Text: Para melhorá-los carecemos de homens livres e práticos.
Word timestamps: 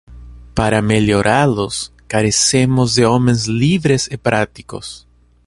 Para 0.55 0.81
melhorá-los 0.81 1.93
carecemos 2.07 2.95
de 2.95 3.05
homens 3.05 3.45
livres 3.45 4.07
e 4.11 4.17
práticos. 4.17 5.07